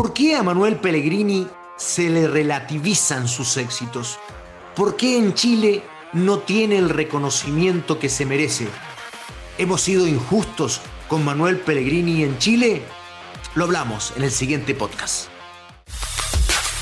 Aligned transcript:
¿Por 0.00 0.14
qué 0.14 0.34
a 0.34 0.42
Manuel 0.42 0.76
Pellegrini 0.76 1.46
se 1.76 2.08
le 2.08 2.26
relativizan 2.26 3.28
sus 3.28 3.58
éxitos? 3.58 4.18
¿Por 4.74 4.96
qué 4.96 5.18
en 5.18 5.34
Chile 5.34 5.82
no 6.14 6.38
tiene 6.38 6.78
el 6.78 6.88
reconocimiento 6.88 7.98
que 7.98 8.08
se 8.08 8.24
merece? 8.24 8.66
¿Hemos 9.58 9.82
sido 9.82 10.06
injustos 10.06 10.80
con 11.06 11.22
Manuel 11.22 11.60
Pellegrini 11.60 12.24
en 12.24 12.38
Chile? 12.38 12.82
Lo 13.54 13.64
hablamos 13.64 14.14
en 14.16 14.22
el 14.22 14.30
siguiente 14.30 14.74
podcast. 14.74 15.28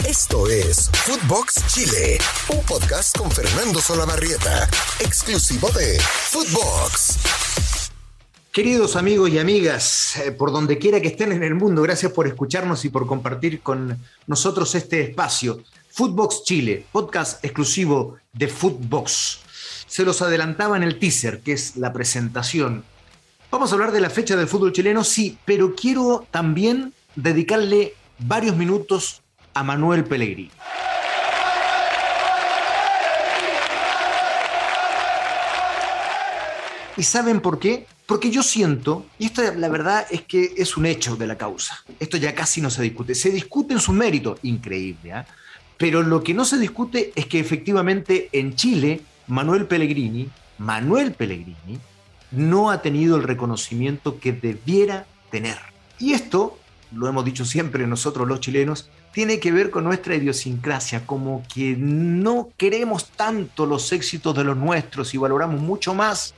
Esto 0.07 0.47
es 0.47 0.89
Footbox 1.05 1.67
Chile, 1.67 2.19
un 2.51 2.63
podcast 2.67 3.19
con 3.19 3.33
Fernando 3.33 3.81
Solabarrieta, 3.81 4.71
exclusivo 5.01 5.69
de 5.71 5.99
Footbox. 5.99 7.78
Queridos 8.59 8.97
amigos 8.97 9.31
y 9.31 9.39
amigas, 9.39 10.17
eh, 10.17 10.33
por 10.33 10.51
donde 10.51 10.79
quiera 10.79 11.01
que 11.01 11.07
estén 11.07 11.31
en 11.31 11.45
el 11.45 11.55
mundo, 11.55 11.81
gracias 11.81 12.11
por 12.11 12.27
escucharnos 12.27 12.85
y 12.85 12.89
por 12.89 13.07
compartir 13.07 13.61
con 13.61 13.97
nosotros 14.27 14.75
este 14.75 15.01
espacio. 15.01 15.63
Footbox 15.93 16.43
Chile, 16.43 16.85
podcast 16.91 17.45
exclusivo 17.45 18.17
de 18.33 18.49
Footbox. 18.49 19.39
Se 19.87 20.03
los 20.03 20.23
adelantaba 20.23 20.77
en 20.77 20.83
el 20.83 20.99
teaser, 20.99 21.39
que 21.39 21.53
es 21.53 21.77
la 21.77 21.93
presentación. 21.93 22.83
Vamos 23.49 23.71
a 23.71 23.77
hablar 23.77 23.93
de 23.93 24.01
la 24.01 24.11
fecha 24.11 24.35
del 24.35 24.49
fútbol 24.49 24.73
chileno, 24.73 25.05
sí, 25.05 25.39
pero 25.45 25.77
quiero 25.77 26.27
también 26.33 26.93
dedicarle 27.15 27.95
varios 28.19 28.57
minutos 28.57 29.23
a 29.55 29.63
Manuel 29.63 30.03
Pellegrini. 30.03 30.51
¿Y 36.97 37.05
saben 37.05 37.41
por 37.41 37.61
qué? 37.61 37.87
Porque 38.09 38.31
yo 38.31 38.43
siento, 38.43 39.05
y 39.19 39.27
esto 39.27 39.43
la 39.55 39.69
verdad 39.69 40.07
es 40.11 40.23
que 40.23 40.55
es 40.57 40.79
un 40.79 40.87
hecho 40.87 41.15
de 41.17 41.27
la 41.27 41.37
causa, 41.37 41.85
esto 42.01 42.17
ya 42.17 42.35
casi 42.35 42.63
no 42.63 42.71
se 42.71 42.81
discute, 42.81 43.15
se 43.15 43.29
discute 43.29 43.75
en 43.75 43.81
sus 43.81 43.95
méritos, 43.95 44.39
increíble, 44.45 45.13
¿ah? 45.13 45.27
pero 45.77 46.03
lo 46.03 46.23
que 46.23 46.33
no 46.33 46.47
se 46.47 46.57
discute 46.57 47.13
es 47.15 47.27
que 47.27 47.39
efectivamente 47.39 48.31
en 48.33 48.57
Chile, 48.57 49.03
Manuel 49.27 49.67
Pellegrini, 49.67 50.27
Manuel 50.57 51.13
Pellegrini, 51.13 51.79
no 52.31 52.71
ha 52.71 52.81
tenido 52.81 53.15
el 53.15 53.25
reconocimiento 53.25 54.19
que 54.19 54.33
debiera 54.33 55.05
tener. 55.31 55.59
Y 55.99 56.15
esto, 56.15 56.59
lo 56.93 57.09
hemos 57.09 57.27
dicho 57.27 57.45
siempre 57.45 57.87
nosotros 57.87 58.27
los 58.27 58.41
chilenos, 58.41 58.89
tiene 59.13 59.39
que 59.39 59.53
ver 59.53 59.71
con 59.71 59.85
nuestra 59.85 60.15
idiosincrasia, 60.15 61.05
como 61.05 61.43
que 61.53 61.77
no 61.77 62.49
queremos 62.57 63.11
tanto 63.11 63.67
los 63.67 63.93
éxitos 63.93 64.35
de 64.35 64.45
los 64.45 64.57
nuestros 64.57 65.13
y 65.13 65.19
valoramos 65.19 65.61
mucho 65.61 65.93
más 65.93 66.33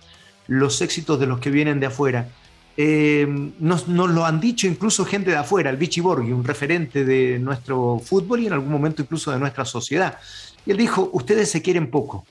los 0.51 0.83
éxitos 0.83 1.19
de 1.21 1.27
los 1.27 1.39
que 1.39 1.49
vienen 1.49 1.79
de 1.79 1.87
afuera. 1.87 2.29
Eh, 2.77 3.25
nos, 3.61 3.87
lo 3.87 4.25
han 4.25 4.41
dicho 4.41 4.67
incluso 4.67 5.05
gente 5.05 5.31
de 5.31 5.37
afuera, 5.37 5.71
el 5.71 5.77
Vichy 5.77 6.01
Borghi, 6.01 6.33
un 6.33 6.43
referente 6.43 7.05
de 7.05 7.39
nuestro 7.39 8.01
fútbol 8.05 8.41
y 8.41 8.47
en 8.49 8.55
algún 8.55 8.73
momento 8.73 9.01
incluso 9.01 9.31
de 9.31 9.39
nuestra 9.39 9.65
sociedad. 9.65 10.19
Y 10.67 10.73
él 10.73 10.77
dijo, 10.77 11.09
ustedes 11.13 11.51
se 11.51 11.63
quieren 11.63 11.89
poco. 11.89 12.27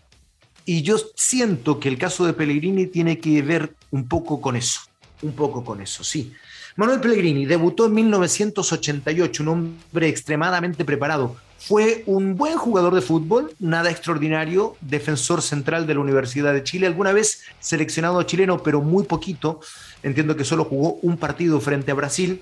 Y 0.65 0.81
yo 0.81 0.97
siento 1.15 1.79
que 1.79 1.87
el 1.87 1.97
caso 1.97 2.25
de 2.25 2.33
Pellegrini 2.33 2.87
tiene 2.87 3.19
que 3.19 3.41
ver 3.41 3.73
un 3.89 4.09
poco 4.09 4.41
con 4.41 4.57
eso, 4.57 4.81
un 5.21 5.31
poco 5.31 5.63
con 5.63 5.81
eso, 5.81 6.03
sí. 6.03 6.33
Manuel 6.75 6.99
Pellegrini 6.99 7.45
debutó 7.45 7.85
en 7.85 7.93
1988, 7.93 9.43
un 9.43 9.49
hombre 9.49 10.09
extremadamente 10.09 10.83
preparado. 10.83 11.37
Fue 11.59 12.03
un 12.05 12.37
buen 12.37 12.57
jugador 12.57 12.95
de 12.95 13.01
fútbol, 13.01 13.53
nada 13.59 13.91
extraordinario, 13.91 14.77
defensor 14.79 15.41
central 15.41 15.85
de 15.85 15.93
la 15.93 15.99
Universidad 15.99 16.53
de 16.53 16.63
Chile, 16.63 16.87
alguna 16.87 17.11
vez 17.11 17.43
seleccionado 17.59 18.23
chileno, 18.23 18.63
pero 18.63 18.81
muy 18.81 19.03
poquito. 19.03 19.59
Entiendo 20.01 20.37
que 20.37 20.45
solo 20.45 20.63
jugó 20.63 20.93
un 21.01 21.17
partido 21.17 21.59
frente 21.59 21.91
a 21.91 21.95
Brasil. 21.95 22.41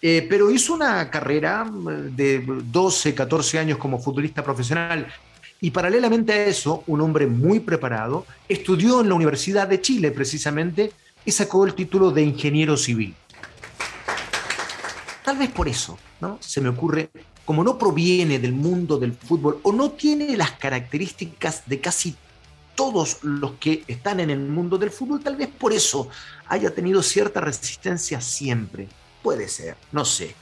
Eh, 0.00 0.26
pero 0.28 0.50
hizo 0.50 0.74
una 0.74 1.10
carrera 1.10 1.66
eh, 1.66 2.10
de 2.14 2.44
12, 2.46 3.14
14 3.14 3.58
años 3.58 3.78
como 3.78 3.98
futbolista 3.98 4.44
profesional. 4.44 5.08
Y 5.60 5.72
paralelamente 5.72 6.32
a 6.32 6.46
eso, 6.46 6.84
un 6.86 7.00
hombre 7.00 7.26
muy 7.26 7.58
preparado, 7.58 8.26
estudió 8.48 9.00
en 9.00 9.08
la 9.08 9.14
Universidad 9.14 9.66
de 9.66 9.80
Chile 9.80 10.12
precisamente 10.12 10.92
y 11.24 11.32
sacó 11.32 11.66
el 11.66 11.74
título 11.74 12.12
de 12.12 12.22
ingeniero 12.22 12.76
civil. 12.76 13.14
Tal 15.24 15.36
vez 15.36 15.50
por 15.50 15.68
eso, 15.68 15.98
¿no? 16.20 16.38
Se 16.40 16.60
me 16.60 16.68
ocurre, 16.68 17.10
como 17.48 17.64
no 17.64 17.78
proviene 17.78 18.38
del 18.38 18.52
mundo 18.52 18.98
del 18.98 19.14
fútbol 19.14 19.58
o 19.62 19.72
no 19.72 19.92
tiene 19.92 20.36
las 20.36 20.50
características 20.50 21.62
de 21.64 21.80
casi 21.80 22.14
todos 22.74 23.20
los 23.22 23.52
que 23.52 23.84
están 23.88 24.20
en 24.20 24.28
el 24.28 24.40
mundo 24.40 24.76
del 24.76 24.90
fútbol, 24.90 25.20
tal 25.20 25.36
vez 25.36 25.48
por 25.48 25.72
eso 25.72 26.10
haya 26.46 26.74
tenido 26.74 27.02
cierta 27.02 27.40
resistencia 27.40 28.20
siempre. 28.20 28.86
Puede 29.22 29.48
ser, 29.48 29.78
no 29.92 30.04
sé. 30.04 30.34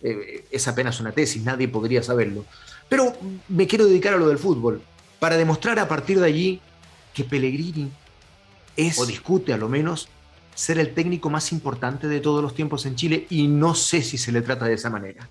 Eh, 0.00 0.46
es 0.50 0.66
apenas 0.66 1.00
una 1.00 1.12
tesis, 1.12 1.44
nadie 1.44 1.68
podría 1.68 2.02
saberlo. 2.02 2.46
Pero 2.88 3.12
me 3.48 3.66
quiero 3.66 3.84
dedicar 3.84 4.14
a 4.14 4.16
lo 4.16 4.28
del 4.28 4.38
fútbol, 4.38 4.80
para 5.18 5.36
demostrar 5.36 5.78
a 5.78 5.86
partir 5.86 6.18
de 6.18 6.26
allí 6.28 6.60
que 7.12 7.24
Pellegrini 7.24 7.90
es, 8.74 8.98
o 8.98 9.04
discute 9.04 9.52
a 9.52 9.58
lo 9.58 9.68
menos, 9.68 10.08
ser 10.54 10.78
el 10.78 10.94
técnico 10.94 11.28
más 11.28 11.52
importante 11.52 12.08
de 12.08 12.20
todos 12.20 12.42
los 12.42 12.54
tiempos 12.54 12.86
en 12.86 12.96
Chile 12.96 13.26
y 13.28 13.48
no 13.48 13.74
sé 13.74 14.00
si 14.00 14.16
se 14.16 14.32
le 14.32 14.40
trata 14.40 14.64
de 14.64 14.72
esa 14.72 14.88
manera. 14.88 15.28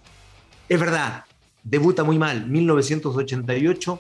Es 0.69 0.79
verdad, 0.79 1.25
debuta 1.63 2.03
muy 2.03 2.18
mal, 2.18 2.47
1988, 2.47 4.00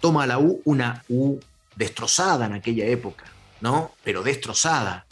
toma 0.00 0.26
la 0.26 0.38
U, 0.38 0.60
una 0.64 1.02
U 1.08 1.38
destrozada 1.76 2.46
en 2.46 2.54
aquella 2.54 2.86
época, 2.86 3.24
¿no? 3.60 3.92
Pero 4.04 4.22
destrozada. 4.22 5.06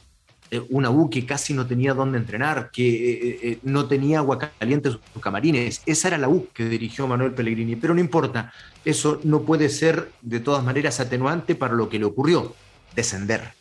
Eh, 0.51 0.65
una 0.71 0.91
U 0.91 1.11
que 1.11 1.27
casi 1.27 1.55
no 1.55 1.67
tenía 1.67 1.93
dónde 1.93 2.19
entrenar, 2.19 2.71
que 2.71 2.87
eh, 2.87 3.39
eh, 3.43 3.59
no 3.65 3.87
tenía 3.87 4.19
agua 4.19 4.39
caliente 4.39 4.91
en 4.91 4.95
sus 4.95 5.23
camarines. 5.23 5.83
Esa 5.87 6.09
era 6.09 6.19
la 6.19 6.29
U 6.29 6.49
que 6.55 6.69
dirigió 6.69 7.09
Manuel 7.09 7.35
Pellegrini, 7.35 7.75
pero 7.75 7.95
no 7.95 8.01
importa, 8.01 8.53
eso 8.85 9.21
no 9.25 9.43
puede 9.43 9.69
ser 9.69 10.13
de 10.23 10.39
todas 10.39 10.63
maneras 10.63 11.01
atenuante 11.01 11.57
para 11.57 11.75
lo 11.75 11.89
que 11.89 11.99
le 11.99 12.05
ocurrió, 12.05 12.55
descender. 12.95 13.55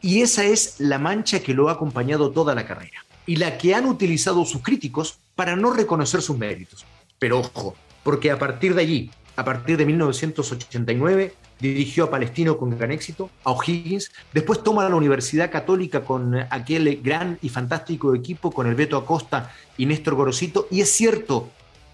Y 0.00 0.20
esa 0.20 0.44
es 0.44 0.78
la 0.78 0.98
mancha 0.98 1.40
que 1.40 1.54
lo 1.54 1.68
ha 1.68 1.72
acompañado 1.72 2.30
toda 2.30 2.54
la 2.54 2.66
carrera 2.66 3.04
y 3.26 3.36
la 3.36 3.58
que 3.58 3.74
han 3.74 3.86
utilizado 3.86 4.44
sus 4.44 4.62
críticos 4.62 5.18
para 5.34 5.56
no 5.56 5.72
reconocer 5.72 6.22
sus 6.22 6.36
méritos. 6.36 6.84
Pero 7.18 7.40
ojo, 7.40 7.74
porque 8.02 8.30
a 8.30 8.38
partir 8.38 8.74
de 8.74 8.82
allí, 8.82 9.10
a 9.36 9.44
partir 9.44 9.76
de 9.76 9.86
1989, 9.86 11.34
dirigió 11.58 12.04
a 12.04 12.10
Palestino 12.10 12.58
con 12.58 12.76
gran 12.76 12.90
éxito, 12.90 13.30
a 13.44 13.52
O'Higgins, 13.52 14.12
después 14.32 14.62
toma 14.62 14.88
la 14.88 14.96
Universidad 14.96 15.50
Católica 15.50 16.04
con 16.04 16.34
aquel 16.50 17.00
gran 17.02 17.38
y 17.40 17.48
fantástico 17.48 18.14
equipo 18.14 18.50
con 18.50 18.66
el 18.66 18.74
Beto 18.74 18.96
Acosta 18.96 19.52
y 19.78 19.86
Néstor 19.86 20.14
Gorosito, 20.14 20.66
y 20.70 20.80
es 20.80 20.90
cierto, 20.90 21.50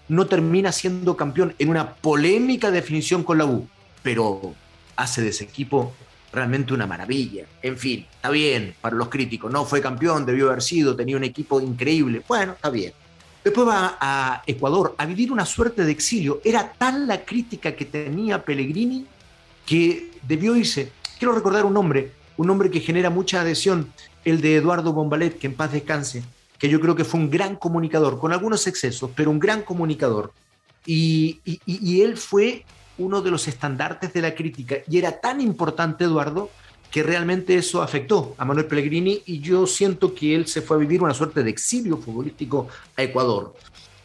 no 0.07 0.25
termina 0.25 0.71
siendo 0.71 1.15
campeón 1.15 1.53
en 1.59 1.69
una 1.69 1.93
polémica 1.93 2.71
definición 2.71 3.23
con 3.23 3.37
la 3.37 3.45
U, 3.45 3.67
pero 4.01 4.55
hace 4.95 5.21
de 5.21 5.29
ese 5.29 5.43
equipo 5.43 5.93
realmente 6.33 6.73
una 6.73 6.87
maravilla. 6.87 7.45
En 7.61 7.77
fin, 7.77 8.05
está 8.11 8.29
bien 8.29 8.75
para 8.81 8.95
los 8.95 9.09
críticos. 9.09 9.51
No 9.51 9.65
fue 9.65 9.81
campeón, 9.81 10.25
debió 10.25 10.47
haber 10.47 10.61
sido, 10.61 10.95
tenía 10.95 11.17
un 11.17 11.23
equipo 11.23 11.61
increíble. 11.61 12.21
Bueno, 12.27 12.53
está 12.53 12.69
bien. 12.69 12.93
Después 13.49 13.67
va 13.67 13.97
a 13.99 14.43
Ecuador 14.45 14.93
a 14.95 15.07
vivir 15.07 15.31
una 15.31 15.43
suerte 15.43 15.83
de 15.83 15.91
exilio. 15.91 16.39
Era 16.43 16.71
tan 16.71 17.07
la 17.07 17.25
crítica 17.25 17.75
que 17.75 17.83
tenía 17.83 18.45
Pellegrini 18.45 19.07
que 19.65 20.11
debió 20.21 20.55
irse. 20.55 20.91
Quiero 21.17 21.33
recordar 21.33 21.65
un 21.65 21.73
nombre, 21.73 22.11
un 22.37 22.45
nombre 22.45 22.69
que 22.69 22.79
genera 22.79 23.09
mucha 23.09 23.41
adhesión, 23.41 23.91
el 24.23 24.39
de 24.39 24.57
Eduardo 24.57 24.93
Bombalet, 24.93 25.39
que 25.39 25.47
en 25.47 25.55
paz 25.55 25.71
descanse, 25.71 26.23
que 26.59 26.69
yo 26.69 26.79
creo 26.79 26.95
que 26.95 27.03
fue 27.03 27.19
un 27.19 27.31
gran 27.31 27.55
comunicador, 27.55 28.19
con 28.19 28.33
algunos 28.33 28.67
excesos, 28.67 29.09
pero 29.15 29.31
un 29.31 29.39
gran 29.39 29.63
comunicador. 29.63 30.31
Y 30.85 31.41
él 32.03 32.17
fue 32.17 32.65
uno 32.99 33.23
de 33.23 33.31
los 33.31 33.47
estandartes 33.47 34.13
de 34.13 34.21
la 34.21 34.35
crítica. 34.35 34.75
Y 34.87 34.99
era 34.99 35.19
tan 35.19 35.41
importante, 35.41 36.03
Eduardo, 36.03 36.51
que 36.91 37.03
realmente 37.03 37.55
eso 37.55 37.81
afectó 37.81 38.35
a 38.37 38.45
Manuel 38.45 38.65
Pellegrini 38.65 39.21
y 39.25 39.39
yo 39.39 39.67
siento 39.67 40.13
que 40.13 40.35
él 40.35 40.47
se 40.47 40.61
fue 40.61 40.77
a 40.77 40.79
vivir 40.79 41.03
una 41.03 41.13
suerte 41.13 41.43
de 41.43 41.49
exilio 41.49 41.97
futbolístico 41.97 42.67
a 42.97 43.03
Ecuador. 43.03 43.53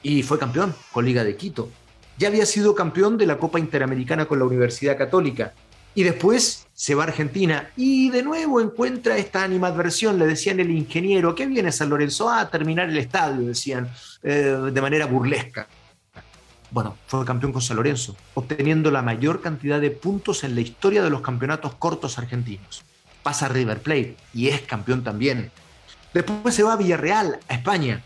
Y 0.03 0.23
fue 0.23 0.39
campeón 0.39 0.75
con 0.93 1.05
Liga 1.05 1.25
de 1.25 1.37
Quito. 1.37 1.71
Ya 2.19 2.29
había 2.29 2.47
sido 2.47 2.75
campeón 2.75 3.17
de 3.17 3.27
la 3.27 3.39
Copa 3.39 3.59
Interamericana 3.59 4.27
con 4.27 4.39
la 4.39 4.45
Universidad 4.45 4.99
Católica. 4.99 5.55
Y 5.95 6.03
después 6.03 6.67
se 6.75 6.95
va 6.95 7.05
a 7.05 7.07
Argentina 7.07 7.71
y 7.77 8.11
de 8.11 8.23
nuevo 8.23 8.61
encuentra 8.61 9.17
esta 9.17 9.45
animadversión. 9.45 10.19
Le 10.19 10.27
decían 10.27 10.61
el 10.61 10.71
ingeniero, 10.71 11.35
¿qué 11.35 11.47
viene 11.47 11.73
San 11.73 11.89
Lorenzo? 11.89 12.29
a 12.29 12.51
terminar 12.51 12.89
el 12.89 12.99
estadio, 12.99 13.47
decían, 13.47 13.89
eh, 14.23 14.59
de 14.73 14.81
manera 14.81 15.07
burlesca. 15.07 15.69
Bueno, 16.71 16.97
fue 17.07 17.25
campeón 17.25 17.53
con 17.53 17.63
San 17.63 17.77
Lorenzo, 17.77 18.17
obteniendo 18.35 18.91
la 18.91 19.03
mayor 19.03 19.41
cantidad 19.41 19.81
de 19.81 19.91
puntos 19.91 20.45
en 20.45 20.55
la 20.55 20.61
historia 20.61 21.03
de 21.03 21.11
los 21.11 21.21
campeonatos 21.21 21.75
cortos 21.75 22.19
argentinos. 22.19 22.83
Pasa 23.23 23.47
a 23.47 23.49
River 23.49 23.81
Plate 23.81 24.17
y 24.33 24.49
es 24.49 24.63
campeón 24.63 25.05
también. 25.05 25.51
Después 26.13 26.55
se 26.55 26.63
va 26.63 26.75
a 26.75 26.77
Villarreal, 26.77 27.39
a 27.49 27.55
España, 27.55 28.03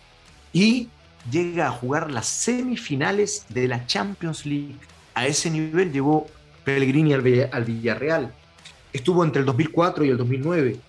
y 0.53 0.89
llega 1.31 1.67
a 1.67 1.71
jugar 1.71 2.11
las 2.11 2.27
semifinales 2.27 3.47
de 3.49 3.69
la 3.69 3.87
Champions 3.87 4.47
League. 4.47 4.77
A 5.15 5.27
ese 5.27 5.51
nivel 5.51 5.93
llegó 5.93 6.27
Pellegrini 6.65 7.13
al, 7.13 7.23
Villarreal. 7.65 8.33
Estuvo 8.93 9.25
entre 9.25 9.41
el 9.41 9.47
2004 9.47 10.05
y 10.05 10.09
el 10.11 10.17
2009. 10.17 10.81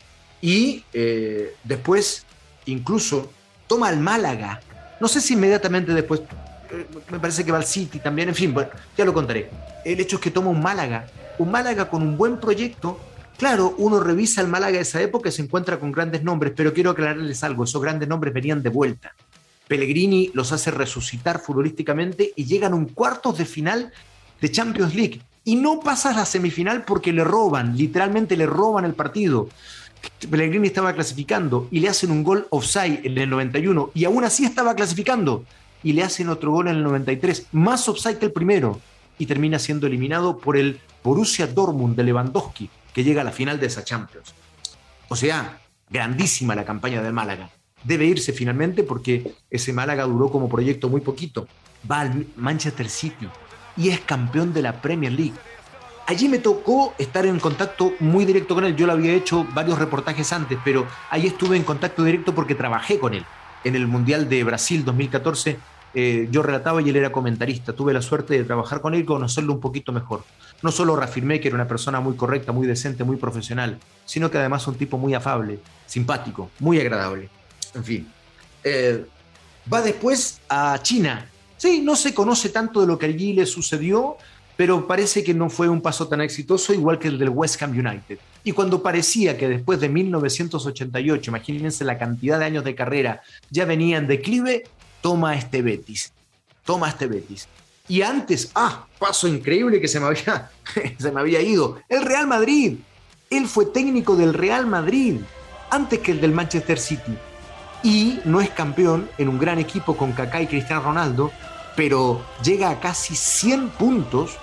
Y 0.41 0.83
eh, 0.93 1.55
después 1.63 2.25
incluso 2.65 3.31
toma 3.67 3.89
al 3.89 3.99
Málaga. 3.99 4.61
No 4.99 5.07
sé 5.07 5.21
si 5.21 5.33
inmediatamente 5.33 5.93
después 5.93 6.21
me 7.11 7.19
parece 7.19 7.43
que 7.43 7.51
va 7.51 7.57
al 7.57 7.65
City 7.65 7.99
también, 7.99 8.29
en 8.29 8.35
fin, 8.35 8.53
bueno, 8.53 8.69
ya 8.97 9.05
lo 9.05 9.13
contaré. 9.13 9.49
El 9.83 9.99
hecho 9.99 10.17
es 10.17 10.21
que 10.21 10.31
toma 10.31 10.49
un 10.49 10.61
Málaga, 10.61 11.07
un 11.37 11.51
Málaga 11.51 11.89
con 11.89 12.01
un 12.01 12.17
buen 12.17 12.39
proyecto. 12.39 12.99
Claro, 13.37 13.73
uno 13.77 13.99
revisa 13.99 14.41
el 14.41 14.47
Málaga 14.47 14.73
de 14.73 14.81
esa 14.81 15.01
época 15.01 15.29
y 15.29 15.31
se 15.31 15.41
encuentra 15.41 15.79
con 15.79 15.91
grandes 15.91 16.23
nombres, 16.23 16.53
pero 16.55 16.73
quiero 16.73 16.91
aclararles 16.91 17.43
algo, 17.43 17.63
esos 17.63 17.81
grandes 17.81 18.07
nombres 18.07 18.33
venían 18.33 18.61
de 18.61 18.69
vuelta. 18.69 19.13
Pellegrini 19.67 20.31
los 20.33 20.51
hace 20.51 20.71
resucitar 20.71 21.39
futbolísticamente 21.39 22.33
y 22.35 22.45
llegan 22.45 22.73
a 22.73 22.75
un 22.75 22.85
cuartos 22.87 23.37
de 23.37 23.45
final 23.45 23.93
de 24.41 24.51
Champions 24.51 24.95
League. 24.95 25.21
Y 25.45 25.55
no 25.55 25.79
pasas 25.79 26.15
la 26.15 26.25
semifinal 26.25 26.83
porque 26.83 27.13
le 27.13 27.23
roban, 27.23 27.77
literalmente 27.77 28.35
le 28.35 28.45
roban 28.45 28.83
el 28.83 28.93
partido. 28.93 29.47
Pellegrini 30.29 30.67
estaba 30.67 30.93
clasificando 30.93 31.67
y 31.71 31.79
le 31.79 31.89
hacen 31.89 32.11
un 32.11 32.23
gol 32.23 32.47
offside 32.49 33.01
en 33.03 33.17
el 33.17 33.29
91 33.29 33.91
y 33.93 34.05
aún 34.05 34.23
así 34.23 34.45
estaba 34.45 34.75
clasificando 34.75 35.45
y 35.83 35.93
le 35.93 36.03
hacen 36.03 36.29
otro 36.29 36.51
gol 36.51 36.67
en 36.67 36.77
el 36.77 36.83
93, 36.83 37.47
más 37.51 37.87
offside 37.87 38.17
que 38.17 38.25
el 38.25 38.31
primero 38.31 38.79
y 39.17 39.25
termina 39.25 39.59
siendo 39.59 39.87
eliminado 39.87 40.37
por 40.37 40.57
el 40.57 40.79
Borussia 41.03 41.47
Dortmund 41.47 41.95
de 41.95 42.03
Lewandowski 42.03 42.69
que 42.93 43.03
llega 43.03 43.21
a 43.21 43.25
la 43.25 43.31
final 43.31 43.59
de 43.59 43.67
esa 43.67 43.83
Champions. 43.83 44.33
O 45.07 45.15
sea, 45.15 45.59
grandísima 45.89 46.55
la 46.55 46.65
campaña 46.65 47.01
del 47.01 47.13
Málaga. 47.13 47.49
Debe 47.83 48.05
irse 48.05 48.33
finalmente 48.33 48.83
porque 48.83 49.33
ese 49.49 49.73
Málaga 49.73 50.03
duró 50.03 50.29
como 50.31 50.49
proyecto 50.49 50.89
muy 50.89 51.01
poquito. 51.01 51.47
Va 51.89 52.01
al 52.01 52.27
Manchester 52.35 52.89
City 52.89 53.27
y 53.77 53.89
es 53.89 54.01
campeón 54.01 54.53
de 54.53 54.61
la 54.61 54.81
Premier 54.81 55.13
League 55.13 55.33
allí 56.09 56.27
me 56.27 56.39
tocó 56.39 56.95
estar 56.97 57.27
en 57.27 57.39
contacto 57.39 57.93
muy 57.99 58.25
directo 58.25 58.55
con 58.55 58.65
él. 58.65 58.75
Yo 58.75 58.87
lo 58.87 58.93
había 58.93 59.13
hecho 59.13 59.45
varios 59.53 59.77
reportajes 59.77 60.33
antes, 60.33 60.57
pero 60.65 60.87
ahí 61.11 61.27
estuve 61.27 61.55
en 61.55 61.63
contacto 61.63 62.03
directo 62.03 62.33
porque 62.33 62.55
trabajé 62.55 62.97
con 62.97 63.13
él. 63.13 63.23
En 63.63 63.75
el 63.75 63.87
Mundial 63.87 64.29
de 64.29 64.43
Brasil 64.43 64.85
2014 64.85 65.57
eh, 65.93 66.27
yo 66.31 66.43
relataba 66.43 66.81
y 66.81 66.89
él 66.89 66.95
era 66.95 67.11
comentarista. 67.11 67.73
Tuve 67.73 67.93
la 67.93 68.01
suerte 68.01 68.35
de 68.35 68.43
trabajar 68.43 68.81
con 68.81 68.93
él 68.93 69.01
y 69.01 69.05
conocerlo 69.05 69.53
un 69.53 69.59
poquito 69.59 69.91
mejor. 69.91 70.23
No 70.61 70.71
solo 70.71 70.95
reafirmé 70.95 71.39
que 71.39 71.47
era 71.47 71.55
una 71.55 71.67
persona 71.67 71.99
muy 71.99 72.15
correcta, 72.15 72.51
muy 72.51 72.67
decente, 72.67 73.03
muy 73.03 73.17
profesional, 73.17 73.79
sino 74.05 74.29
que 74.29 74.37
además 74.37 74.67
un 74.67 74.75
tipo 74.75 74.97
muy 74.97 75.13
afable, 75.13 75.59
simpático, 75.85 76.51
muy 76.59 76.79
agradable. 76.79 77.29
En 77.73 77.83
fin. 77.83 78.11
Eh, 78.63 79.05
va 79.71 79.81
después 79.81 80.41
a 80.49 80.79
China. 80.81 81.25
Sí, 81.57 81.81
no 81.81 81.95
se 81.95 82.13
conoce 82.13 82.49
tanto 82.49 82.81
de 82.81 82.87
lo 82.87 82.97
que 82.97 83.07
allí 83.07 83.33
le 83.33 83.45
sucedió, 83.45 84.17
pero 84.59 84.85
parece 84.85 85.23
que 85.23 85.33
no 85.33 85.49
fue 85.49 85.69
un 85.69 85.79
paso 85.79 86.09
tan 86.09 86.19
exitoso 86.19 86.73
igual 86.73 86.99
que 86.99 87.07
el 87.07 87.17
del 87.17 87.29
West 87.29 87.63
Ham 87.63 87.71
United. 87.71 88.19
Y 88.43 88.51
cuando 88.51 88.83
parecía 88.83 89.37
que 89.37 89.47
después 89.47 89.79
de 89.79 89.87
1988, 89.87 91.31
imagínense 91.31 91.85
la 91.85 91.97
cantidad 91.97 92.37
de 92.37 92.43
años 92.43 92.65
de 92.65 92.75
carrera, 92.75 93.21
ya 93.49 93.63
venía 93.63 93.95
en 93.95 94.07
declive, 94.07 94.65
toma 94.99 95.37
este 95.37 95.61
Betis. 95.61 96.11
Toma 96.65 96.89
este 96.89 97.07
Betis. 97.07 97.47
Y 97.87 98.01
antes, 98.01 98.51
ah, 98.53 98.85
paso 98.99 99.29
increíble 99.29 99.79
que 99.79 99.87
se 99.87 100.01
me 100.01 100.07
había, 100.07 100.51
se 100.99 101.09
me 101.09 101.21
había 101.21 101.39
ido, 101.39 101.79
el 101.87 102.03
Real 102.03 102.27
Madrid. 102.27 102.79
Él 103.29 103.47
fue 103.47 103.65
técnico 103.67 104.17
del 104.17 104.33
Real 104.33 104.67
Madrid 104.67 105.21
antes 105.69 105.99
que 105.99 106.11
el 106.11 106.19
del 106.19 106.33
Manchester 106.33 106.79
City. 106.79 107.17
Y 107.81 108.19
no 108.25 108.41
es 108.41 108.49
campeón 108.49 109.09
en 109.17 109.29
un 109.29 109.39
gran 109.39 109.57
equipo 109.57 109.95
con 109.95 110.11
Kaká 110.11 110.41
y 110.41 110.47
Cristiano 110.47 110.81
Ronaldo, 110.81 111.31
pero 111.77 112.21
llega 112.43 112.69
a 112.71 112.81
casi 112.81 113.15
100 113.15 113.69
puntos 113.69 114.37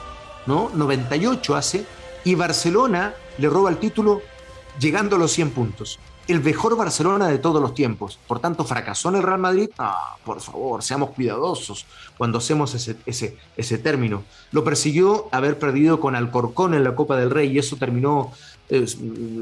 98 0.47 1.57
hace, 1.57 1.85
y 2.25 2.35
Barcelona 2.35 3.15
le 3.39 3.49
roba 3.49 3.71
el 3.71 3.79
título 3.79 4.23
llegando 4.79 5.17
a 5.17 5.19
los 5.19 5.33
100 5.33 5.51
puntos. 5.51 5.99
El 6.29 6.43
mejor 6.43 6.77
Barcelona 6.77 7.29
de 7.29 7.39
todos 7.39 7.63
los 7.63 7.73
tiempos. 7.73 8.19
Por 8.27 8.41
tanto, 8.41 8.65
fracasó 8.65 9.11
en 9.11 9.17
el 9.17 9.23
Real 9.23 9.39
Madrid. 9.39 9.71
Ah, 9.79 10.17
por 10.25 10.41
favor, 10.41 10.83
seamos 10.83 11.11
cuidadosos 11.11 11.87
cuando 12.19 12.39
hacemos 12.39 12.75
ese, 12.75 12.97
ese, 13.07 13.39
ese 13.57 13.79
término. 13.79 14.25
Lo 14.51 14.65
persiguió 14.65 15.29
haber 15.31 15.57
perdido 15.59 16.01
con 16.01 16.17
Alcorcón 16.17 16.75
en 16.75 16.83
la 16.83 16.97
Copa 16.97 17.17
del 17.17 17.31
Rey 17.31 17.53
y 17.53 17.59
eso 17.61 17.77
terminó 17.77 18.33
eh, 18.69 18.85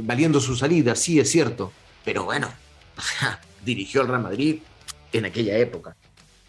valiendo 0.03 0.41
su 0.41 0.57
salida, 0.57 0.95
sí 0.95 1.19
es 1.19 1.31
cierto. 1.31 1.73
Pero 2.05 2.25
bueno, 2.25 2.49
dirigió 3.65 4.03
al 4.03 4.09
Real 4.09 4.23
Madrid 4.23 4.59
en 5.13 5.25
aquella 5.25 5.57
época. 5.57 5.97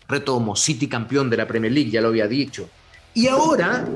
Retomo, 0.07 0.55
City 0.57 0.87
campeón 0.87 1.29
de 1.29 1.37
la 1.37 1.47
Premier 1.47 1.71
League, 1.71 1.91
ya 1.91 2.01
lo 2.01 2.09
había 2.09 2.27
dicho. 2.27 2.69
Y 3.13 3.27
ahora 3.27 3.87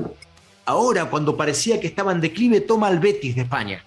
Ahora, 0.64 1.10
cuando 1.10 1.36
parecía 1.36 1.80
que 1.80 1.86
estaba 1.86 2.12
en 2.12 2.20
declive, 2.20 2.60
toma 2.60 2.88
al 2.88 3.00
Betis 3.00 3.34
de 3.34 3.42
España. 3.42 3.84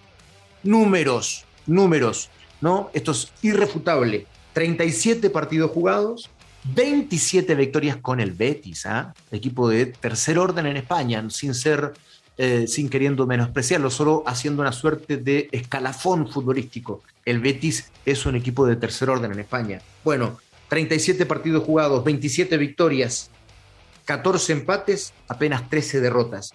Números, 0.64 1.46
números, 1.66 2.30
¿no? 2.62 2.90
Esto 2.94 3.12
es 3.12 3.31
irrefutable. 3.42 4.25
37 4.54 5.30
partidos 5.30 5.72
jugados, 5.72 6.30
27 6.75 7.56
victorias 7.56 7.98
con 7.98 8.20
el 8.20 8.31
Betis, 8.31 8.86
¿ah? 8.86 9.14
Equipo 9.31 9.70
de 9.70 9.88
tercer 9.88 10.38
orden 10.38 10.66
en 10.66 10.78
España, 10.78 11.24
sin 11.30 11.54
ser, 11.54 11.94
eh, 12.38 12.66
sin 12.68 12.90
queriendo 12.90 13.25
menospreciarlo, 13.25 13.90
solo 13.90 14.24
haciendo 14.25 14.62
una 14.62 14.72
suerte 14.72 15.18
de 15.18 15.50
escalafón 15.52 16.28
futbolístico. 16.28 17.02
El 17.25 17.40
Betis 17.40 17.92
es 18.06 18.25
un 18.25 18.36
equipo 18.36 18.66
de 18.66 18.75
tercer 18.75 19.10
orden 19.10 19.31
en 19.31 19.40
España. 19.40 19.81
Bueno, 20.04 20.38
37 20.70 21.25
partidos 21.25 21.64
jugados, 21.64 22.04
27 22.04 22.58
victorias, 22.58 23.30
14 24.05 24.53
empates, 24.53 25.13
apenas 25.27 25.69
13 25.69 26.01
derrotas 26.01 26.53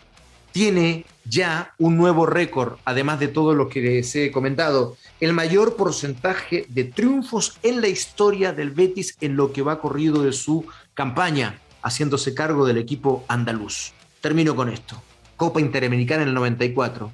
tiene 0.52 1.04
ya 1.24 1.74
un 1.78 1.96
nuevo 1.96 2.26
récord, 2.26 2.78
además 2.84 3.20
de 3.20 3.28
todo 3.28 3.54
lo 3.54 3.68
que 3.68 3.80
les 3.80 4.14
he 4.16 4.32
comentado, 4.32 4.96
el 5.20 5.32
mayor 5.32 5.76
porcentaje 5.76 6.66
de 6.68 6.84
triunfos 6.84 7.58
en 7.62 7.80
la 7.80 7.88
historia 7.88 8.52
del 8.52 8.70
Betis 8.70 9.16
en 9.20 9.36
lo 9.36 9.52
que 9.52 9.62
va 9.62 9.80
corrido 9.80 10.22
de 10.22 10.32
su 10.32 10.66
campaña, 10.94 11.60
haciéndose 11.82 12.34
cargo 12.34 12.66
del 12.66 12.78
equipo 12.78 13.24
andaluz. 13.28 13.92
Termino 14.20 14.56
con 14.56 14.68
esto. 14.68 15.00
Copa 15.36 15.60
Interamericana 15.60 16.22
en 16.22 16.28
el 16.30 16.34
94, 16.34 17.12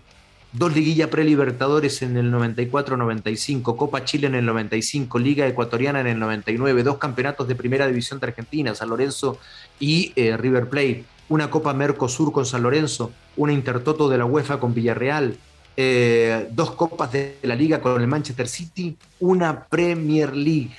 dos 0.54 0.72
liguillas 0.72 1.08
prelibertadores 1.08 2.00
en 2.02 2.16
el 2.16 2.32
94-95, 2.32 3.76
Copa 3.76 4.04
Chile 4.04 4.28
en 4.28 4.36
el 4.36 4.46
95, 4.46 5.18
Liga 5.18 5.46
Ecuatoriana 5.46 6.00
en 6.00 6.06
el 6.06 6.18
99, 6.18 6.84
dos 6.84 6.98
campeonatos 6.98 7.48
de 7.48 7.56
primera 7.56 7.88
división 7.88 8.20
de 8.20 8.28
Argentina, 8.28 8.74
San 8.74 8.88
Lorenzo 8.88 9.38
y 9.80 10.12
eh, 10.14 10.36
River 10.36 10.68
Plate, 10.68 11.04
una 11.28 11.50
Copa 11.50 11.74
Mercosur 11.74 12.32
con 12.32 12.46
San 12.46 12.62
Lorenzo, 12.62 13.12
una 13.36 13.52
Intertoto 13.52 14.08
de 14.08 14.18
la 14.18 14.26
UEFA 14.26 14.60
con 14.60 14.72
Villarreal, 14.72 15.36
eh, 15.76 16.48
dos 16.52 16.70
Copas 16.70 17.10
de 17.10 17.38
la 17.42 17.56
Liga 17.56 17.80
con 17.80 18.00
el 18.00 18.06
Manchester 18.06 18.46
City, 18.46 18.96
una 19.18 19.64
Premier 19.64 20.36
League 20.36 20.76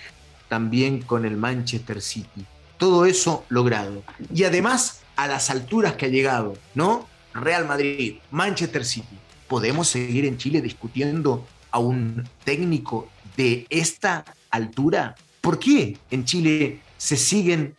también 0.47 1.01
con 1.01 1.25
el 1.25 1.35
Manchester 1.35 2.01
City. 2.01 2.45
Todo 2.77 3.05
eso 3.05 3.43
logrado. 3.49 4.03
Y 4.33 4.45
además 4.45 5.01
a 5.17 5.27
las 5.27 5.49
alturas 5.49 5.93
que 5.93 6.05
ha 6.05 6.09
llegado, 6.09 6.53
¿no? 6.75 7.07
Real 7.33 7.65
Madrid, 7.65 8.15
Manchester 8.31 8.85
City. 8.85 9.17
¿Podemos 9.47 9.87
seguir 9.87 10.25
en 10.25 10.37
Chile 10.37 10.61
discutiendo 10.61 11.45
a 11.71 11.79
un 11.79 12.27
técnico 12.43 13.09
de 13.37 13.67
esta 13.69 14.25
altura? 14.49 15.15
¿Por 15.41 15.59
qué 15.59 15.97
en 16.09 16.25
Chile 16.25 16.81
se 16.97 17.17
siguen 17.17 17.75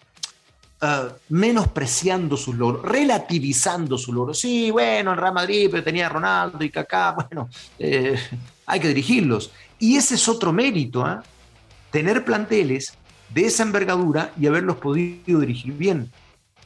Uh, 0.78 1.08
menospreciando 1.30 2.36
sus 2.36 2.54
logros, 2.54 2.82
relativizando 2.82 3.96
sus 3.96 4.14
logros. 4.14 4.38
Sí, 4.38 4.70
bueno, 4.70 5.12
el 5.12 5.18
Real 5.18 5.32
Madrid, 5.32 5.68
pero 5.70 5.82
tenía 5.82 6.06
Ronaldo 6.06 6.62
y 6.62 6.68
Kaká, 6.68 7.12
bueno, 7.30 7.48
eh, 7.78 8.18
hay 8.66 8.80
que 8.80 8.88
dirigirlos. 8.88 9.52
Y 9.78 9.96
ese 9.96 10.16
es 10.16 10.28
otro 10.28 10.52
mérito, 10.52 11.02
¿ah? 11.02 11.22
tener 11.90 12.26
planteles 12.26 12.92
de 13.30 13.46
esa 13.46 13.62
envergadura 13.62 14.32
y 14.38 14.48
haberlos 14.48 14.76
podido 14.76 15.40
dirigir 15.40 15.72
bien. 15.72 16.10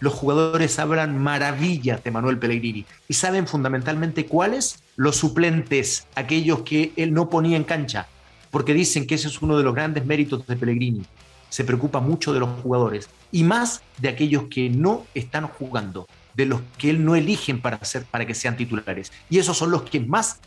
Los 0.00 0.14
jugadores 0.14 0.78
hablan 0.80 1.16
maravillas 1.16 2.02
de 2.02 2.10
Manuel 2.10 2.38
Pellegrini 2.38 2.86
y 3.06 3.14
saben 3.14 3.46
fundamentalmente 3.46 4.26
cuáles 4.26 4.82
los 5.00 5.16
suplentes, 5.16 6.06
aquellos 6.14 6.60
que 6.60 6.92
él 6.94 7.14
no 7.14 7.30
ponía 7.30 7.56
en 7.56 7.64
cancha, 7.64 8.06
porque 8.50 8.74
dicen 8.74 9.06
que 9.06 9.14
ese 9.14 9.28
es 9.28 9.40
uno 9.40 9.56
de 9.56 9.64
los 9.64 9.74
grandes 9.74 10.04
méritos 10.04 10.46
de 10.46 10.56
Pellegrini 10.56 11.06
se 11.48 11.64
preocupa 11.64 12.00
mucho 12.00 12.34
de 12.34 12.40
los 12.40 12.50
jugadores 12.60 13.08
y 13.32 13.42
más 13.42 13.80
de 13.96 14.10
aquellos 14.10 14.44
que 14.50 14.68
no 14.68 15.06
están 15.14 15.48
jugando, 15.48 16.06
de 16.34 16.44
los 16.44 16.60
que 16.76 16.90
él 16.90 17.02
no 17.02 17.16
eligen 17.16 17.62
para, 17.62 17.76
hacer, 17.76 18.04
para 18.04 18.26
que 18.26 18.34
sean 18.34 18.58
titulares. 18.58 19.10
Y 19.30 19.38
esos 19.38 19.56
son 19.56 19.70
los 19.70 19.84
que 19.84 20.00
más 20.00 20.38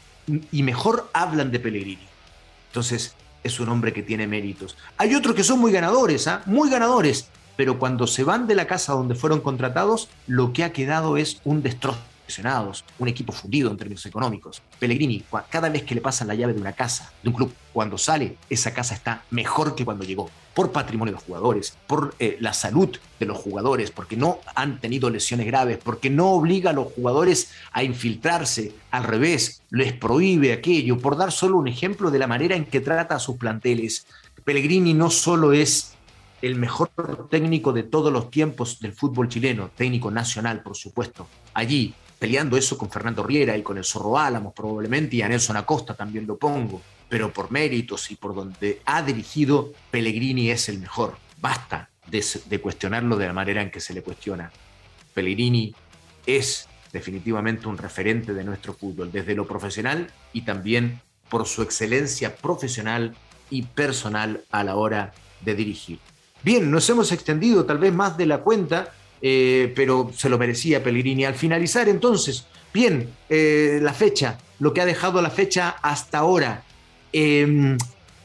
y 0.52 0.62
mejor 0.62 1.10
hablan 1.14 1.50
de 1.50 1.60
Pellegrini. 1.60 2.08
Entonces, 2.68 3.16
es 3.44 3.60
un 3.60 3.70
hombre 3.70 3.92
que 3.92 4.04
tiene 4.04 4.28
méritos. 4.28 4.78
Hay 5.00 5.16
otros 5.16 5.34
que 5.34 5.44
son 5.44 5.60
muy 5.60 5.72
ganadores, 5.72 6.28
¿ah? 6.28 6.44
muy 6.46 6.70
ganadores, 6.70 7.28
pero 7.58 7.80
cuando 7.80 8.06
se 8.06 8.24
van 8.24 8.46
de 8.46 8.54
la 8.54 8.68
casa 8.68 8.94
donde 8.94 9.16
fueron 9.16 9.42
contratados, 9.42 10.10
lo 10.28 10.54
que 10.54 10.64
ha 10.64 10.74
quedado 10.74 11.18
es 11.18 11.42
un 11.44 11.64
destrozo 11.64 12.13
un 13.00 13.08
equipo 13.08 13.32
fundido 13.34 13.70
en 13.70 13.78
términos 13.78 14.06
económicos. 14.06 14.62
Pellegrini, 14.80 15.24
cada 15.50 15.70
vez 15.70 15.84
que 15.84 15.96
le 15.96 16.02
pasan 16.02 16.28
la 16.28 16.36
llave 16.36 16.54
de 16.54 16.62
una 16.62 16.74
casa, 16.74 17.12
de 17.22 17.30
un 17.30 17.36
club, 17.36 17.54
cuando 17.72 17.98
sale, 17.98 18.38
esa 18.50 18.74
casa 18.74 18.96
está 18.96 19.24
mejor 19.32 19.76
que 19.76 19.86
cuando 19.86 20.04
llegó, 20.04 20.30
por 20.54 20.72
patrimonio 20.72 21.12
de 21.12 21.18
los 21.18 21.24
jugadores, 21.24 21.78
por 21.88 22.16
eh, 22.20 22.38
la 22.40 22.54
salud 22.54 22.96
de 23.20 23.26
los 23.26 23.38
jugadores, 23.38 23.92
porque 23.92 24.16
no 24.16 24.40
han 24.56 24.80
tenido 24.80 25.10
lesiones 25.10 25.48
graves, 25.48 25.80
porque 25.84 26.10
no 26.10 26.32
obliga 26.32 26.70
a 26.70 26.74
los 26.74 26.94
jugadores 26.94 27.52
a 27.72 27.84
infiltrarse, 27.84 28.74
al 28.92 29.04
revés, 29.04 29.62
les 29.72 29.94
prohíbe 29.94 30.54
aquello, 30.54 31.00
por 31.00 31.18
dar 31.18 31.32
solo 31.32 31.58
un 31.58 31.68
ejemplo 31.68 32.12
de 32.12 32.20
la 32.20 32.28
manera 32.28 32.56
en 32.56 32.66
que 32.66 32.82
trata 32.82 33.16
a 33.16 33.20
sus 33.20 33.38
planteles. 33.38 34.06
Pellegrini 34.44 34.94
no 34.94 35.10
solo 35.10 35.54
es 35.54 35.94
el 36.44 36.56
mejor 36.56 36.90
técnico 37.30 37.72
de 37.72 37.84
todos 37.84 38.12
los 38.12 38.30
tiempos 38.30 38.80
del 38.82 38.92
fútbol 38.92 39.30
chileno, 39.30 39.72
técnico 39.76 40.12
nacional, 40.12 40.62
por 40.62 40.76
supuesto. 40.76 41.26
Allí, 41.54 41.94
peleando 42.24 42.56
eso 42.56 42.78
con 42.78 42.90
Fernando 42.90 43.22
Riera 43.22 43.58
y 43.58 43.64
con 43.64 43.78
el 43.78 43.84
Zorro 43.84 44.18
Álamos 44.18 44.54
probablemente, 44.54 45.18
y 45.18 45.22
a 45.22 45.28
Nelson 45.28 45.58
Acosta 45.58 45.94
también 45.94 46.26
lo 46.26 46.38
pongo, 46.38 46.82
pero 47.10 47.34
por 47.34 47.52
méritos 47.52 48.10
y 48.12 48.16
por 48.16 48.34
donde 48.34 48.82
ha 48.86 49.02
dirigido, 49.02 49.74
Pellegrini 49.92 50.50
es 50.50 50.70
el 50.70 50.80
mejor. 50.80 51.18
Basta 51.42 51.90
de, 52.08 52.26
de 52.46 52.62
cuestionarlo 52.62 53.18
de 53.18 53.28
la 53.28 53.34
manera 53.34 53.62
en 53.62 53.70
que 53.70 53.82
se 53.82 53.94
le 53.94 54.04
cuestiona. 54.04 54.54
Pellegrini 55.14 55.76
es 56.26 56.70
definitivamente 56.94 57.68
un 57.68 57.78
referente 57.78 58.34
de 58.34 58.46
nuestro 58.46 58.74
fútbol, 58.74 59.12
desde 59.12 59.36
lo 59.36 59.46
profesional 59.46 60.10
y 60.32 60.44
también 60.44 61.02
por 61.28 61.46
su 61.46 61.62
excelencia 61.62 62.38
profesional 62.38 63.18
y 63.50 63.64
personal 63.64 64.46
a 64.50 64.64
la 64.64 64.78
hora 64.78 65.12
de 65.42 65.56
dirigir. 65.56 66.00
Bien, 66.42 66.72
nos 66.72 66.90
hemos 66.90 67.12
extendido 67.12 67.66
tal 67.66 67.80
vez 67.80 67.94
más 67.94 68.16
de 68.16 68.28
la 68.28 68.38
cuenta, 68.38 68.94
eh, 69.26 69.72
pero 69.74 70.12
se 70.14 70.28
lo 70.28 70.38
merecía 70.38 70.84
Pellegrini. 70.84 71.24
Al 71.24 71.36
finalizar 71.36 71.88
entonces, 71.88 72.46
bien, 72.74 73.10
eh, 73.30 73.80
la 73.82 73.94
fecha, 73.94 74.38
lo 74.60 74.74
que 74.74 74.82
ha 74.82 74.86
dejado 74.86 75.22
la 75.22 75.30
fecha 75.30 75.78
hasta 75.82 76.18
ahora, 76.18 76.66
em, 77.14 77.78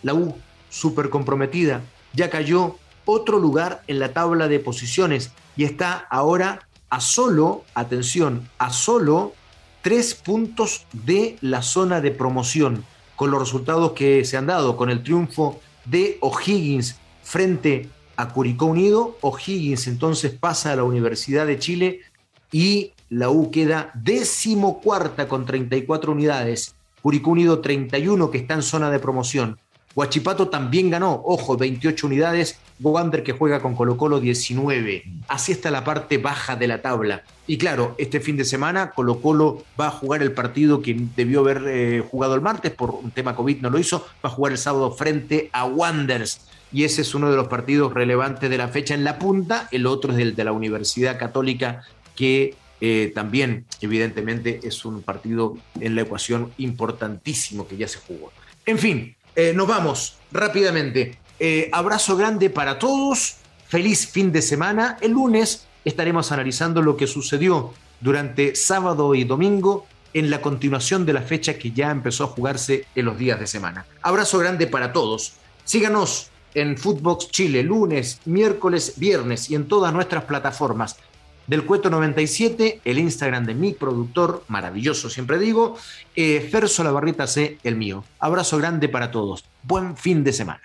la 0.03 0.15
U 0.15 0.35
súper 0.69 1.09
comprometida, 1.09 1.83
ya 2.15 2.31
cayó 2.31 2.79
otro 3.05 3.39
lugar 3.39 3.85
en 3.87 4.01
la 4.01 4.13
tabla 4.13 4.49
de 4.49 4.59
posiciones 4.59 5.31
y 5.57 5.63
está 5.63 6.07
ahora 6.11 6.67
a 6.91 7.01
solo, 7.01 7.65
atención, 7.75 8.49
a 8.59 8.73
solo 8.73 9.35
tres 9.83 10.15
puntos 10.15 10.85
de 10.93 11.39
la 11.43 11.63
zona 11.63 12.01
de 12.01 12.11
promoción, 12.11 12.85
con 13.15 13.31
los 13.31 13.39
resultados 13.39 13.93
que 13.93 14.25
se 14.25 14.37
han 14.37 14.47
dado, 14.47 14.77
con 14.77 14.91
el 14.91 15.05
triunfo 15.05 15.61
de 15.85 16.19
O'Higgins 16.21 16.97
frente 17.23 17.89
a 18.19 18.29
Curicó 18.31 18.67
Unido. 18.67 19.17
O'Higgins 19.23 19.87
entonces 19.87 20.33
pasa 20.33 20.73
a 20.73 20.77
la 20.77 20.85
Universidad 20.85 21.47
de 21.47 21.59
Chile 21.59 22.01
y 22.53 22.93
la 23.09 23.31
U 23.31 23.51
queda 23.51 23.93
decimocuarta 23.95 25.29
con 25.29 25.47
34 25.47 26.13
unidades. 26.13 26.75
Curicó 27.01 27.31
Unido 27.31 27.61
31 27.61 28.31
que 28.31 28.39
está 28.39 28.55
en 28.55 28.63
zona 28.63 28.91
de 28.91 28.99
promoción. 28.99 29.57
Huachipato 29.95 30.49
también 30.49 30.91
ganó, 30.91 31.23
ojo, 31.25 31.57
28 31.57 32.07
unidades. 32.07 32.59
Wander 32.81 33.23
que 33.23 33.33
juega 33.33 33.61
con 33.61 33.75
Colo 33.75 33.97
Colo 33.97 34.21
19. 34.21 35.05
Así 35.29 35.53
está 35.53 35.71
la 35.71 35.85
parte 35.85 36.19
baja 36.19 36.57
de 36.57 36.69
la 36.69 36.83
tabla. 36.83 37.23
Y 37.47 37.57
claro, 37.57 37.95
este 37.99 38.21
fin 38.21 38.37
de 38.37 38.45
semana 38.45 38.91
Colo 38.91 39.21
Colo 39.21 39.65
va 39.81 39.89
a 39.89 39.91
jugar 39.91 40.23
el 40.23 40.33
partido 40.33 40.83
que 40.83 40.97
debió 41.17 41.41
haber 41.41 41.63
eh, 41.67 42.05
jugado 42.09 42.35
el 42.35 42.41
martes, 42.41 42.73
por 42.73 42.91
un 42.91 43.11
tema 43.11 43.35
COVID 43.35 43.61
no 43.61 43.71
lo 43.71 43.79
hizo, 43.79 44.07
va 44.25 44.29
a 44.29 44.33
jugar 44.33 44.53
el 44.53 44.59
sábado 44.59 44.93
frente 44.93 45.51
a 45.53 45.65
Wanders. 45.65 46.49
Y 46.73 46.85
ese 46.85 47.03
es 47.03 47.15
uno 47.15 47.31
de 47.31 47.37
los 47.37 47.49
partidos 47.49 47.95
relevantes 47.95 48.51
de 48.51 48.59
la 48.59 48.69
fecha 48.69 48.95
en 48.95 49.05
la 49.05 49.19
punta. 49.19 49.69
El 49.71 49.87
otro 49.87 50.13
es 50.13 50.19
el 50.19 50.35
de 50.35 50.45
la 50.45 50.53
Universidad 50.53 51.19
Católica, 51.19 51.83
que 52.15 52.55
eh, 52.81 53.13
también 53.15 53.65
evidentemente 53.81 54.61
es 54.63 54.85
un 54.85 55.03
partido 55.03 55.57
en 55.81 55.95
la 55.95 56.03
ecuación 56.03 56.53
importantísimo 56.59 57.67
que 57.67 57.77
ya 57.77 57.89
se 57.89 57.99
jugó. 57.99 58.33
En 58.67 58.79
fin, 58.79 59.17
eh, 59.35 59.53
nos 59.55 59.67
vamos 59.67 60.19
rápidamente. 60.31 61.19
Eh, 61.41 61.71
abrazo 61.73 62.17
grande 62.17 62.51
para 62.51 62.79
todos. 62.79 63.37
Feliz 63.69 64.07
fin 64.07 64.33
de 64.33 64.43
semana. 64.43 64.99
El 65.01 65.13
lunes 65.13 65.67
estaremos 65.85 66.33
analizando 66.33 66.83
lo 66.83 66.97
que 66.97 67.07
sucedió 67.07 67.73
durante 68.01 68.55
sábado 68.55 69.15
y 69.15 69.25
domingo 69.25 69.87
en 70.15 70.31
la 70.31 70.41
continuación 70.41 71.05
de 71.07 71.13
la 71.13 71.23
fecha 71.23 71.59
que 71.59 71.73
ya 71.73 71.91
empezó 71.91 72.25
a 72.25 72.29
jugarse 72.29 72.87
en 72.95 73.05
los 73.05 73.19
días 73.19 73.39
de 73.39 73.47
semana. 73.47 73.87
Abrazo 74.03 74.39
grande 74.39 74.67
para 74.67 74.93
todos. 74.93 75.35
Síganos 75.65 76.31
en 76.61 76.77
Footbox 76.77 77.31
Chile 77.31 77.63
lunes, 77.63 78.21
miércoles, 78.25 78.95
viernes 78.97 79.51
y 79.51 79.55
en 79.55 79.69
todas 79.69 79.93
nuestras 79.93 80.25
plataformas 80.25 80.97
del 81.47 81.65
Cueto 81.65 81.89
97, 81.89 82.83
el 82.85 82.99
Instagram 82.99 83.47
de 83.47 83.55
mi 83.55 83.73
productor, 83.73 84.45
maravilloso 84.49 85.09
siempre 85.09 85.39
digo, 85.39 85.77
eh, 86.15 86.47
Ferso 86.51 86.85
La 86.85 87.27
C, 87.27 87.59
el 87.63 87.77
mío. 87.77 88.05
Abrazo 88.19 88.59
grande 88.59 88.89
para 88.89 89.11
todos. 89.11 89.45
Buen 89.63 89.97
fin 89.97 90.23
de 90.23 90.33
semana. 90.35 90.61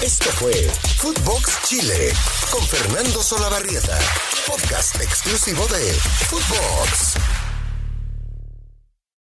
Esto 0.00 0.30
fue 0.30 0.52
Footbox 0.98 1.64
Chile 1.64 2.12
con 2.52 2.62
Fernando 2.62 3.20
Solabarrieta, 3.20 3.98
podcast 4.46 4.94
exclusivo 5.02 5.66
de 5.66 5.92
Footbox. 6.28 7.37